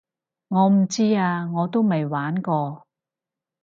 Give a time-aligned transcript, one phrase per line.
[0.47, 2.87] 我唔知啊我都未玩過